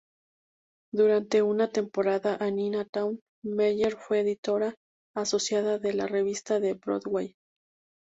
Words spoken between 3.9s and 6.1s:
fue editora asociada de la